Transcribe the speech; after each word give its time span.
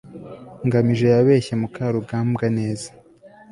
ngamije 0.65 1.05
yabeshye 1.15 1.53
mukarugambwa 1.61 2.45
neza 2.57 2.89